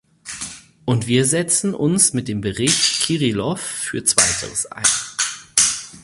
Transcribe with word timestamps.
Und 0.83 1.05
wir 1.05 1.25
setzen 1.25 1.75
uns 1.75 2.11
mit 2.13 2.27
dem 2.27 2.41
Bericht 2.41 3.01
Kirilov 3.03 3.61
für 3.61 4.03
Zweiteres 4.03 4.65
ein. 4.65 4.83